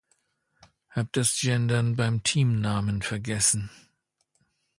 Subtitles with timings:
[0.89, 3.69] Hab' das Gendern beim Teamnamen vergessen!